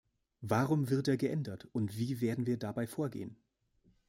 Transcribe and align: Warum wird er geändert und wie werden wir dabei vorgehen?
Warum 0.41 0.89
wird 0.89 1.07
er 1.07 1.15
geändert 1.17 1.65
und 1.73 1.95
wie 1.95 2.21
werden 2.21 2.47
wir 2.47 2.57
dabei 2.57 2.87
vorgehen? 2.87 3.37